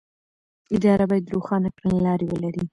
[0.75, 2.63] اداره باید روښانه کړنلارې ولري.